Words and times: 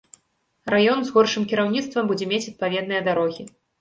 Раён 0.73 1.03
з 1.09 1.13
горшым 1.17 1.45
кіраўніцтвам 1.51 2.09
будзе 2.13 2.29
мець 2.33 2.43
адпаведныя 2.51 3.01
дарогі. 3.11 3.43